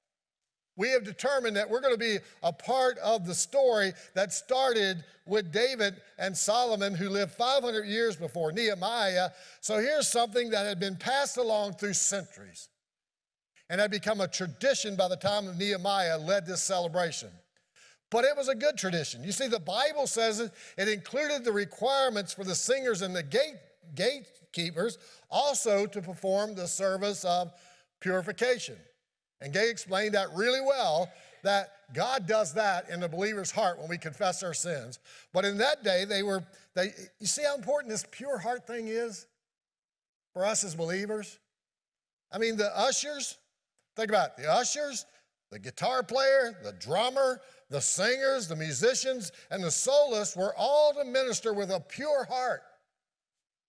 [0.79, 5.03] We have determined that we're going to be a part of the story that started
[5.25, 9.31] with David and Solomon, who lived 500 years before Nehemiah.
[9.59, 12.69] So here's something that had been passed along through centuries
[13.69, 17.27] and had become a tradition by the time of Nehemiah led this celebration.
[18.09, 19.21] But it was a good tradition.
[19.21, 23.21] You see, the Bible says it, it included the requirements for the singers and the
[23.21, 23.57] gate,
[23.95, 24.97] gatekeepers
[25.29, 27.51] also to perform the service of
[27.99, 28.77] purification.
[29.41, 31.09] And Gay explained that really well
[31.43, 34.99] that God does that in the believer's heart when we confess our sins.
[35.33, 36.43] But in that day, they were,
[36.75, 39.25] they, you see how important this pure heart thing is
[40.33, 41.39] for us as believers?
[42.31, 43.37] I mean, the ushers,
[43.95, 45.05] think about it, the ushers,
[45.51, 51.05] the guitar player, the drummer, the singers, the musicians, and the soloists were all to
[51.05, 52.61] minister with a pure heart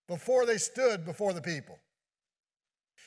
[0.09, 1.79] before they stood before the people.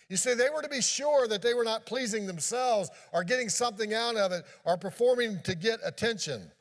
[0.10, 3.50] You see, they were to be sure that they were not pleasing themselves or getting
[3.50, 6.52] something out of it or performing to get attention.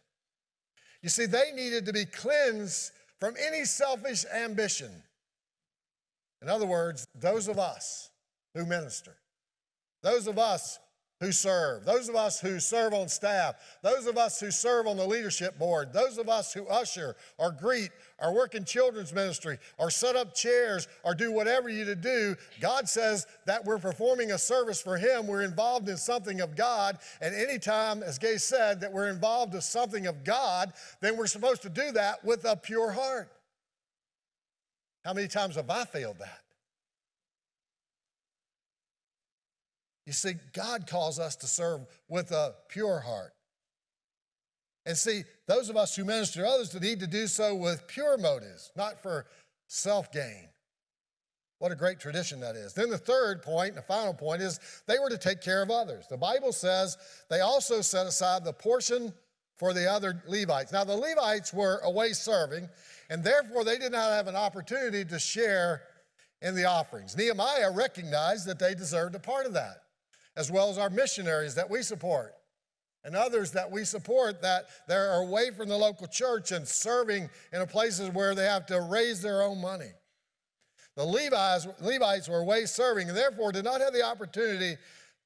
[1.03, 4.90] You see, they needed to be cleansed from any selfish ambition.
[6.40, 8.11] In other words, those of us
[8.55, 9.14] who minister,
[10.03, 10.78] those of us
[11.22, 14.96] who serve, those of us who serve on staff, those of us who serve on
[14.96, 19.56] the leadership board, those of us who usher or greet or work in children's ministry
[19.78, 24.32] or set up chairs or do whatever you to do, God says that we're performing
[24.32, 25.28] a service for Him.
[25.28, 26.98] We're involved in something of God.
[27.20, 31.62] And anytime, as Gay said, that we're involved in something of God, then we're supposed
[31.62, 33.30] to do that with a pure heart.
[35.04, 36.41] How many times have I failed that?
[40.07, 43.32] You see, God calls us to serve with a pure heart.
[44.84, 48.18] And see, those of us who minister to others need to do so with pure
[48.18, 49.26] motives, not for
[49.68, 50.48] self gain.
[51.59, 52.74] What a great tradition that is.
[52.74, 56.07] Then the third point, the final point, is they were to take care of others.
[56.11, 56.96] The Bible says
[57.30, 59.14] they also set aside the portion
[59.57, 60.72] for the other Levites.
[60.72, 62.68] Now, the Levites were away serving,
[63.09, 65.82] and therefore they did not have an opportunity to share
[66.40, 67.16] in the offerings.
[67.16, 69.82] Nehemiah recognized that they deserved a part of that
[70.37, 72.35] as well as our missionaries that we support
[73.05, 77.66] and others that we support that they're away from the local church and serving in
[77.66, 79.91] places where they have to raise their own money.
[80.97, 84.76] The Levites, Levites were away serving and therefore did not have the opportunity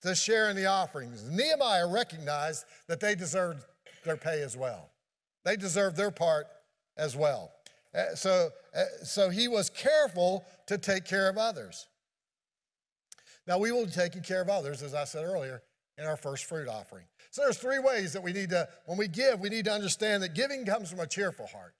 [0.02, 1.24] to share in the offerings.
[1.28, 3.64] Nehemiah recognized that they deserved
[4.04, 4.90] their pay as well.
[5.44, 6.46] They deserved their part
[6.96, 7.52] as well.
[7.94, 11.86] Uh, so, uh, so he was careful to take care of others.
[13.46, 15.62] Now, we will be taking care of others, as I said earlier,
[15.98, 17.06] in our first fruit offering.
[17.30, 20.22] So there's three ways that we need to, when we give, we need to understand
[20.22, 21.74] that giving comes from a cheerful heart.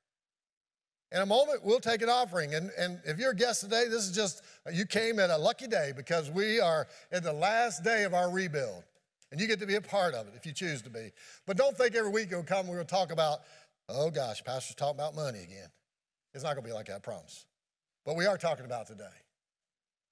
[1.12, 2.54] In a moment, we'll take an offering.
[2.54, 4.42] And, and if you're a guest today, this is just,
[4.72, 8.30] you came at a lucky day because we are in the last day of our
[8.30, 8.82] rebuild.
[9.30, 11.10] And you get to be a part of it if you choose to be.
[11.46, 13.40] But don't think every week you'll come, to talk about,
[13.88, 15.68] oh gosh, Pastor's talking about money again.
[16.32, 17.46] It's not going to be like that, I promise.
[18.04, 19.04] But we are talking about today.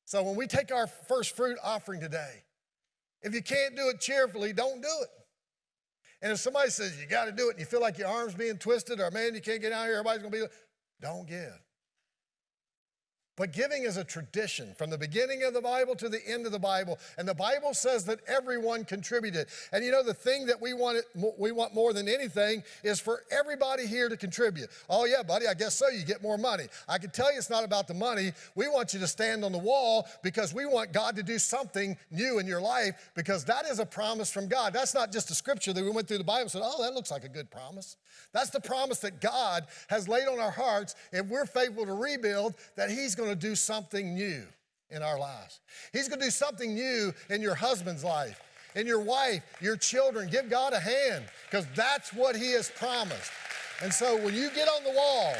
[0.04, 2.44] So when we take our first fruit offering today,
[3.22, 5.08] if you can't do it cheerfully, don't do it.
[6.20, 8.34] And if somebody says you got to do it and you feel like your arm's
[8.34, 10.54] being twisted or man, you can't get out here, everybody's going to be,
[11.00, 11.63] don't give.
[13.36, 16.52] But giving is a tradition from the beginning of the Bible to the end of
[16.52, 16.98] the Bible.
[17.18, 19.48] And the Bible says that everyone contributed.
[19.72, 20.98] And you know, the thing that we want,
[21.36, 24.68] we want more than anything is for everybody here to contribute.
[24.88, 25.88] Oh, yeah, buddy, I guess so.
[25.88, 26.64] You get more money.
[26.88, 28.32] I can tell you it's not about the money.
[28.54, 31.96] We want you to stand on the wall because we want God to do something
[32.12, 34.72] new in your life because that is a promise from God.
[34.72, 36.94] That's not just a scripture that we went through the Bible and said, oh, that
[36.94, 37.96] looks like a good promise.
[38.32, 42.54] That's the promise that God has laid on our hearts if we're faithful to rebuild,
[42.76, 44.42] that He's going to do something new
[44.90, 45.60] in our lives.
[45.92, 48.40] He's going to do something new in your husband's life,
[48.74, 50.28] in your wife, your children.
[50.30, 53.30] Give God a hand because that's what He has promised.
[53.82, 55.34] And so when you get on the wall,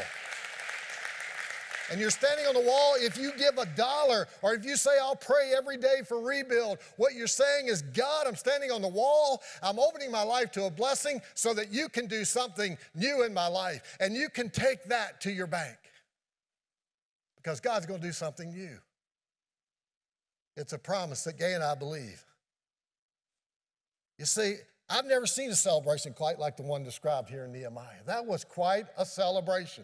[1.91, 4.91] and you're standing on the wall, if you give a dollar or if you say,
[4.99, 8.87] I'll pray every day for rebuild, what you're saying is, God, I'm standing on the
[8.87, 9.43] wall.
[9.61, 13.33] I'm opening my life to a blessing so that you can do something new in
[13.33, 13.97] my life.
[13.99, 15.77] And you can take that to your bank
[17.45, 18.75] because God's going to do something new.
[20.57, 22.25] It's a promise that Gay and I believe.
[24.17, 24.55] You see,
[24.89, 28.01] I've never seen a celebration quite like the one described here in Nehemiah.
[28.07, 29.83] That was quite a celebration.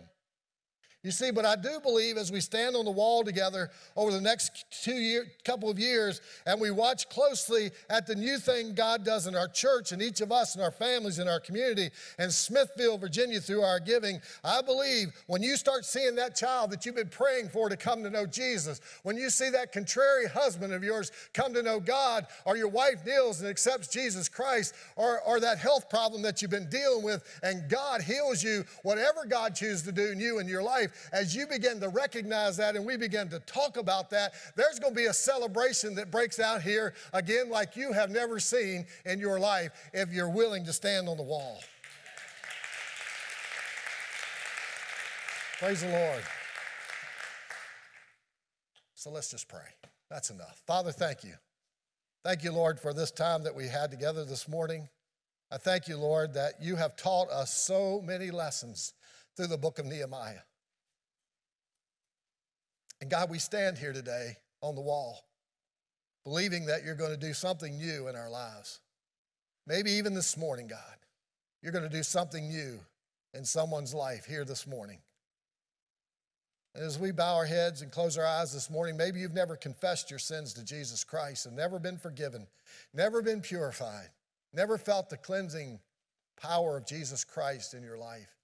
[1.03, 4.21] You see, but I do believe as we stand on the wall together over the
[4.21, 9.03] next two year, couple of years and we watch closely at the new thing God
[9.03, 11.89] does in our church and each of us and our families and our community
[12.19, 16.85] and Smithfield, Virginia through our giving, I believe when you start seeing that child that
[16.85, 20.71] you've been praying for to come to know Jesus, when you see that contrary husband
[20.71, 25.19] of yours come to know God, or your wife kneels and accepts Jesus Christ, or,
[25.21, 29.55] or that health problem that you've been dealing with and God heals you, whatever God
[29.55, 32.75] chooses to do in you in your life, life, as you begin to recognize that
[32.75, 36.39] and we begin to talk about that, there's going to be a celebration that breaks
[36.39, 40.73] out here again like you have never seen in your life if you're willing to
[40.73, 41.61] stand on the wall.
[45.59, 46.23] Praise the Lord.
[48.95, 49.59] So let's just pray.
[50.09, 50.61] That's enough.
[50.65, 51.33] Father, thank you.
[52.23, 54.89] Thank you, Lord, for this time that we had together this morning.
[55.51, 58.93] I thank you, Lord, that you have taught us so many lessons
[59.35, 60.41] through the book of Nehemiah.
[63.11, 65.25] God, we stand here today on the wall,
[66.23, 68.79] believing that you're going to do something new in our lives.
[69.67, 70.95] Maybe even this morning, God,
[71.61, 72.79] you're going to do something new
[73.33, 74.99] in someone's life here this morning.
[76.73, 79.57] And as we bow our heads and close our eyes this morning, maybe you've never
[79.57, 82.47] confessed your sins to Jesus Christ and never been forgiven,
[82.93, 84.07] never been purified,
[84.53, 85.81] never felt the cleansing
[86.41, 88.40] power of Jesus Christ in your life.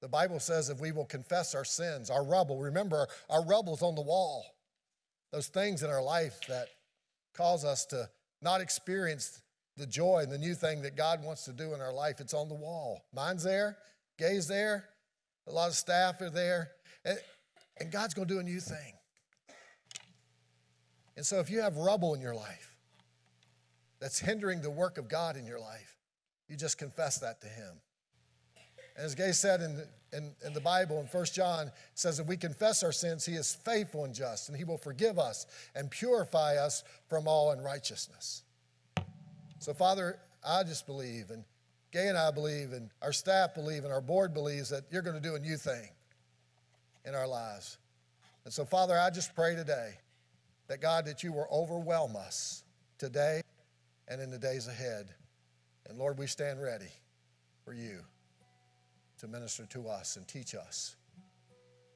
[0.00, 3.94] The Bible says if we will confess our sins, our rubble, remember our rubble's on
[3.94, 4.44] the wall,
[5.32, 6.68] those things in our life that
[7.34, 8.08] cause us to
[8.42, 9.40] not experience
[9.76, 12.20] the joy and the new thing that God wants to do in our life.
[12.20, 13.04] It's on the wall.
[13.14, 13.76] Mine's there,
[14.18, 14.88] Gay's there,
[15.46, 16.72] a lot of staff are there,
[17.04, 17.18] and,
[17.80, 18.94] and God's going to do a new thing.
[21.16, 22.76] And so if you have rubble in your life
[24.00, 25.96] that's hindering the work of God in your life,
[26.48, 27.80] you just confess that to Him.
[28.96, 29.82] As Gay said in
[30.12, 33.34] in, in the Bible in 1 John, it says, If we confess our sins, He
[33.34, 38.42] is faithful and just, and He will forgive us and purify us from all unrighteousness.
[39.58, 41.44] So, Father, I just believe, and
[41.92, 45.16] Gay and I believe, and our staff believe, and our board believes that you're going
[45.16, 45.88] to do a new thing
[47.04, 47.78] in our lives.
[48.44, 49.94] And so, Father, I just pray today
[50.68, 52.64] that God, that you will overwhelm us
[52.98, 53.42] today
[54.08, 55.08] and in the days ahead.
[55.88, 56.90] And Lord, we stand ready
[57.64, 58.00] for you
[59.18, 60.96] to minister to us and teach us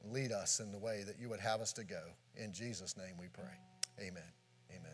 [0.03, 2.03] and lead us in the way that you would have us to go.
[2.37, 3.53] In Jesus' name we pray.
[3.99, 4.23] Amen.
[4.71, 4.93] Amen.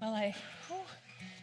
[0.00, 0.34] Well, I,
[0.68, 0.78] whew,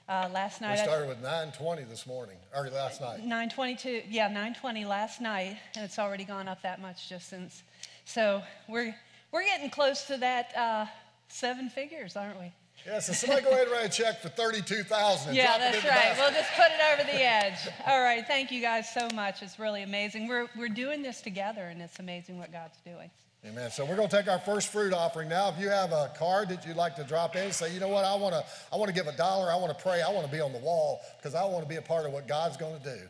[0.09, 3.19] Uh, last We night, I- started with 920 this morning, or last night.
[3.19, 7.63] 922, yeah, 920 last night, and it's already gone up that much just since.
[8.03, 8.93] So we're
[9.31, 10.85] we're getting close to that uh,
[11.29, 12.51] seven figures, aren't we?
[12.85, 16.15] Yeah, so somebody go ahead and write a check for 32,000 and Yeah, that's right.
[16.17, 17.67] We'll just put it over the edge.
[17.85, 19.43] All right, thank you guys so much.
[19.43, 20.27] It's really amazing.
[20.27, 23.09] We're we're doing this together, and it's amazing what God's doing.
[23.43, 23.71] Amen.
[23.71, 25.49] So we're going to take our first fruit offering now.
[25.49, 28.05] If you have a card that you'd like to drop in, say, you know what,
[28.05, 29.51] I want to, I want to give a dollar.
[29.51, 30.03] I want to pray.
[30.03, 32.13] I want to be on the wall because I want to be a part of
[32.13, 33.01] what God's going to do.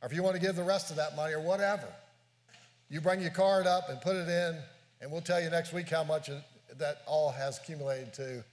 [0.00, 1.86] Or if you want to give the rest of that money or whatever,
[2.88, 4.58] you bring your card up and put it in,
[5.02, 6.30] and we'll tell you next week how much
[6.78, 8.44] that all has accumulated to.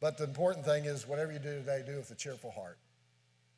[0.00, 2.78] But the important thing is, whatever you do today, do with a cheerful heart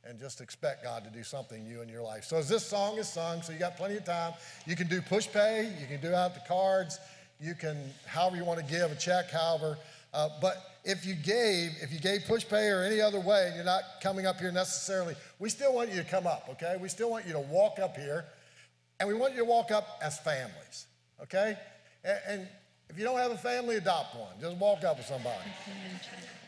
[0.04, 2.24] and just expect God to do something new in your life.
[2.24, 4.32] So as this song is sung, so you got plenty of time.
[4.66, 6.98] You can do Pushpay, you can do out the cards,
[7.38, 7.76] you can
[8.06, 9.76] however you want to give a check, however.
[10.12, 13.64] Uh, but if you gave, if you gave Pushpay or any other way, and you're
[13.64, 16.76] not coming up here necessarily, we still want you to come up, okay?
[16.80, 18.24] We still want you to walk up here,
[18.98, 20.86] and we want you to walk up as families,
[21.22, 21.56] okay?
[22.04, 22.48] And, and
[22.90, 24.32] if you don't have a family, adopt one.
[24.40, 25.48] Just walk up with somebody.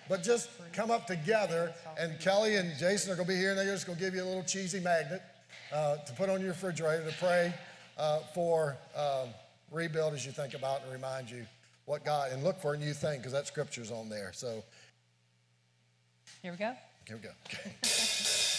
[0.08, 3.58] But just come up together, and Kelly and Jason are going to be here, and
[3.58, 5.22] they're just going to give you a little cheesy magnet
[5.72, 7.54] uh, to put on your refrigerator to pray
[7.96, 9.28] uh, for um,
[9.70, 11.46] rebuild as you think about and remind you
[11.84, 14.32] what God, and look for a new thing because that scripture's on there.
[14.34, 14.62] So
[16.42, 16.72] Here we go.
[17.06, 17.30] here we go.
[17.46, 17.72] Okay.